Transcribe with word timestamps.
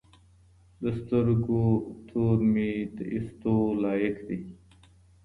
د 0.81 0.83
سترګو 0.99 1.61
تور 2.09 2.37
مي 2.53 2.71
د 2.97 2.99
ايستو 3.13 3.55
لايق 3.83 4.15
دي 4.27 4.39